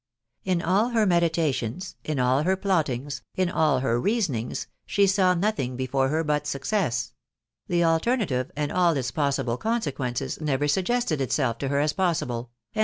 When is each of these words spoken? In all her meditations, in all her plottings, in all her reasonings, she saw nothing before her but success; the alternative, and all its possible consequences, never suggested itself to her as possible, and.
In 0.43 0.63
all 0.63 0.89
her 0.89 1.05
meditations, 1.05 1.95
in 2.03 2.17
all 2.19 2.41
her 2.41 2.55
plottings, 2.57 3.21
in 3.35 3.51
all 3.51 3.81
her 3.81 4.01
reasonings, 4.01 4.65
she 4.87 5.05
saw 5.05 5.35
nothing 5.35 5.75
before 5.75 6.09
her 6.09 6.23
but 6.23 6.47
success; 6.47 7.13
the 7.67 7.83
alternative, 7.83 8.49
and 8.55 8.71
all 8.71 8.97
its 8.97 9.11
possible 9.11 9.57
consequences, 9.57 10.41
never 10.41 10.67
suggested 10.67 11.21
itself 11.21 11.59
to 11.59 11.67
her 11.67 11.79
as 11.79 11.93
possible, 11.93 12.49
and. 12.73 12.79